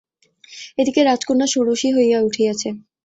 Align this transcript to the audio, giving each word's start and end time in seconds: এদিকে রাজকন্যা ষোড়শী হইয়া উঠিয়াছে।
এদিকে 0.77 1.01
রাজকন্যা 1.03 1.47
ষোড়শী 1.47 1.89
হইয়া 1.95 2.19
উঠিয়াছে। 2.21 2.69